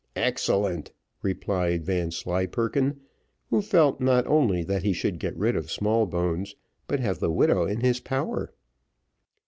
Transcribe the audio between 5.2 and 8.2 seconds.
rid of Smallbones, but have the widow in his